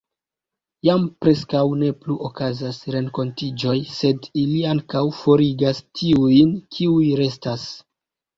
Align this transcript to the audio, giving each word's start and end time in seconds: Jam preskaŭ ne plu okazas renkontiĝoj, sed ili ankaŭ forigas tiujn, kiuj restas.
Jam 0.87 1.03
preskaŭ 1.25 1.59
ne 1.81 1.91
plu 2.05 2.15
okazas 2.29 2.79
renkontiĝoj, 2.95 3.75
sed 3.99 4.27
ili 4.45 4.65
ankaŭ 4.71 5.03
forigas 5.19 5.83
tiujn, 6.01 6.57
kiuj 6.79 7.07
restas. 7.23 7.69